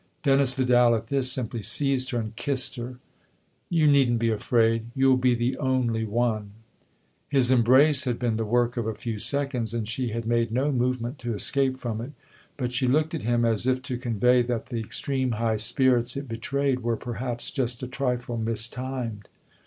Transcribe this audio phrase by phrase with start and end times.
[0.23, 2.95] Dennis Vidal, at this, simply seized her and kissed her."
[3.69, 6.53] You needn't be afraid you'll be the only one!"
[7.29, 10.71] His embrace had been the work of a few seconds, and she had made no
[10.71, 12.13] movement to escape from it;
[12.57, 16.27] but she looked at him as if to convey that the extreme high spirits it
[16.27, 19.27] betrayed were perhaps just a trifle mistimed.